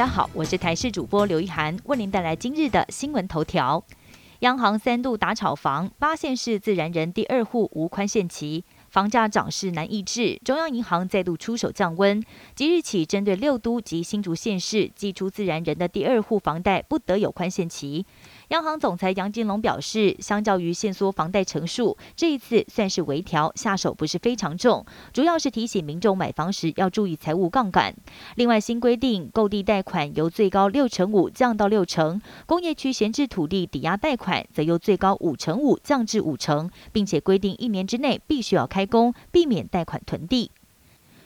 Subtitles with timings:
[0.00, 3.84] 大家好，我是台视主播刘一涵，为您带来今日的新闻头条。
[4.38, 8.64] 央行三度打炒房，八县市自然人第二户无宽限期。
[8.88, 12.24] 房价涨势难抑制，中央银行再度出手降温。
[12.54, 18.06] 即日起，针对六都及新竹县市寄出自然人的第二户房贷不得有宽限期。
[18.50, 27.94] 央行总裁杨金龙表示，相较于限缩房贷成数，这一次算是微调，下手不是非常重，主要是提醒民众买房时要注意财务杠杆。
[28.34, 40.50] 另外，新规定购地贷款由最高六成五降到六成，工业区闲置土地抵押贷款则由最高五成五降至五成，并且规定一年之内必须要开工，避免贷款囤地。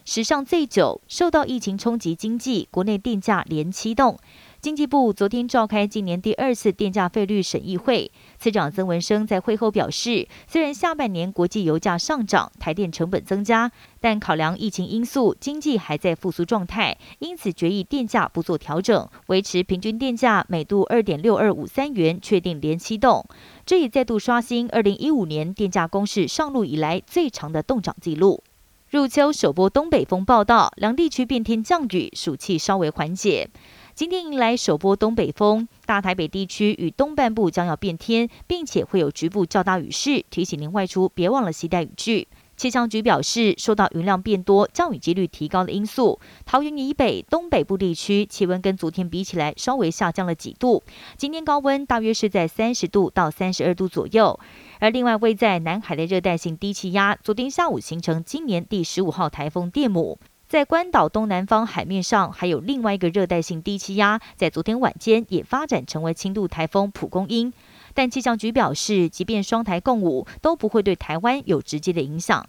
[0.06, 4.18] 史上最久，受到疫情冲击，经济国内电价连七动。
[4.64, 23.22] 经济部昨天召开今年第二次电价费率审议会，次长曾文生在会后表示，虽然下半年国际油价上涨，台电成本增加，但考量疫情因素，经济还在复苏状态，因此决议电价不做调整，维持平均电价每度二点六二五三元，确定连期动，
[23.66, 28.42] 这也再度刷新二零一五年电价公式上路以来最长的动涨纪录。
[28.88, 33.50] 入秋首波东北风报道，两地区变天降雨，暑气稍微缓解。
[33.94, 42.26] 今天迎来首波东北风，大台北地区与东半部将要变天，并且会有局部较大雨势，提醒您外出别忘了携带雨具。
[42.56, 50.82] 气象局表示，受到云量变多、降雨几率提高的因素，桃园以北、东北部地区气温跟昨天比起来稍微下降了几度。
[51.16, 54.40] 今天高温大约是在三十度到三十二度左右。
[54.80, 60.18] 而另外位在南海的热带性低气压，昨天下午形成今年第十五号台风电母。
[60.54, 67.52] 在关岛东南方海面上，还有另外一个热带性低气压，在昨天晚间也发展成为轻度台风蒲公英。
[67.92, 72.46] 但气象局表示，即便双台共舞，都不会对台湾有直接的影响。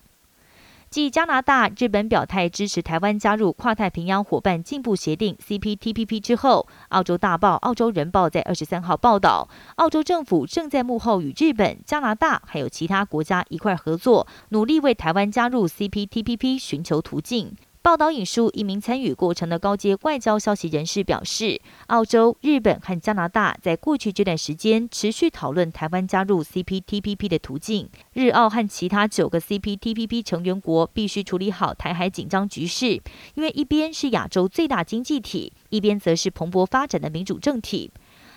[0.91, 17.55] 继加拿大、日本表态支持台湾加入跨太平洋伙伴进步协定 （CPTPP） 之后，澳洲大报《澳洲人报》在二十三号报道，澳洲政府正在幕后与日本、加拿大还有其他国家一块合作，努力为台湾加入 CPTPP 寻求途径。
[17.85, 27.87] 报道引述一名参与过程的高阶外交消息人士表示，澳洲、日本和加拿大在过去这段时间持续讨论台湾加入 CPTPP 的途径。
[28.13, 32.99] 日澳和其他九个 CPTPP 成员国必须处理好台海紧张局势，
[33.35, 37.91] 因为一边是亚洲最大经济体，一边则是蓬勃发展的民主政体。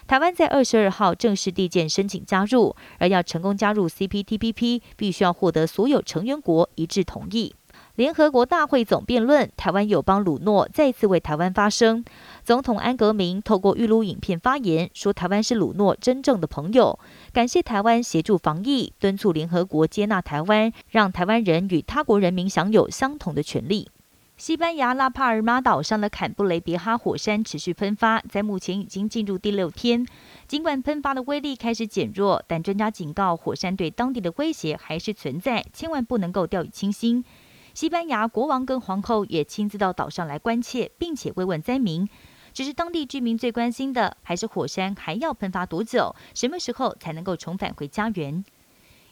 [0.06, 7.54] 台湾在二十二号正式递件申请加入，而要成功加入 CPTPP，必须要获得所有成员国一致同意。
[7.98, 12.04] 联合国大会总辩论，台湾友邦鲁诺再次为台湾发声。
[12.44, 16.97] 总统安格明透过预录影片发言，说台湾是鲁诺真正的朋友，
[17.32, 23.88] 感谢台湾协助防疫，敦促联合国接纳台湾，让台湾人与他国人民享有相同的权利。
[24.36, 30.06] 西班牙拉帕尔马岛上的坎布雷别哈火山持续喷发，在目前已经进入第六天。
[30.47, 37.25] 尽管喷发的威力开始减弱，但专家警告，火山对当地的威胁还是存在，千万不能够掉以轻心。
[37.74, 42.08] 西班牙国王跟皇后也亲自到岛上来关切，并且慰问灾民。
[42.52, 48.44] 只是当地居民最关心的，还是火山还要喷发多久，什么时候才能够重返回家园？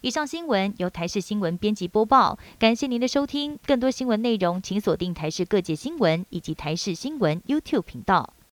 [0.01, 3.59] 以上新闻由台视新闻编辑播报，感谢您的收听。
[3.67, 8.37] 更多新闻内容，请锁定台视各界新闻以及台视新闻 YouTube 频道。